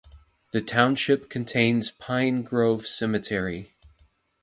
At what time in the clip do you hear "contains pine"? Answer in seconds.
1.29-2.41